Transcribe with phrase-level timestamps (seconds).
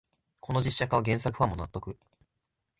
[0.39, 1.95] この実写化は原作ファンも納得